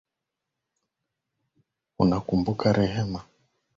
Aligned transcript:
Unakumbuka 2.01 2.73
rehema 2.73 3.21